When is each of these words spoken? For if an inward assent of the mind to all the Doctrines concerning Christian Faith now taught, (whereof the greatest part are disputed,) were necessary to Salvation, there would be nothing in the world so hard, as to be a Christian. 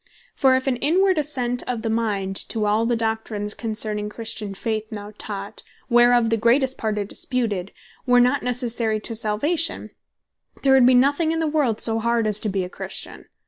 For 0.33 0.55
if 0.55 0.65
an 0.65 0.77
inward 0.77 1.19
assent 1.19 1.61
of 1.67 1.83
the 1.83 1.89
mind 1.91 2.35
to 2.49 2.65
all 2.65 2.87
the 2.87 2.95
Doctrines 2.95 3.53
concerning 3.53 4.09
Christian 4.09 4.55
Faith 4.55 4.85
now 4.89 5.13
taught, 5.19 5.61
(whereof 5.89 6.31
the 6.31 6.37
greatest 6.37 6.75
part 6.75 6.97
are 6.97 7.03
disputed,) 7.05 7.71
were 8.07 8.19
necessary 8.19 8.99
to 8.99 9.15
Salvation, 9.15 9.91
there 10.63 10.73
would 10.73 10.87
be 10.87 10.95
nothing 10.95 11.31
in 11.31 11.37
the 11.37 11.45
world 11.45 11.81
so 11.81 11.99
hard, 11.99 12.25
as 12.25 12.39
to 12.39 12.49
be 12.49 12.63
a 12.63 12.67
Christian. 12.69 13.25